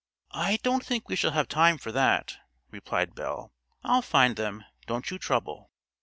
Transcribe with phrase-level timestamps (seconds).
[0.33, 2.35] "I don't think we shall have time for that,"
[2.71, 3.51] replied Belle.
[3.83, 5.69] "I'll find them; don't you trouble."